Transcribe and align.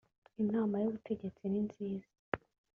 inama 0.41 0.75
y’ 0.81 0.87
ubutegetsi 0.89 1.43
ninziza 1.47 2.09